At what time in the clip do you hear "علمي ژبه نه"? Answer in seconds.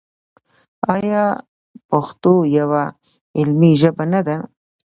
3.39-4.21